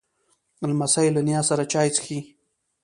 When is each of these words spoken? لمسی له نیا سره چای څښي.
لمسی 0.69 1.07
له 1.15 1.21
نیا 1.27 1.41
سره 1.49 1.63
چای 1.71 1.89
څښي. 1.95 2.19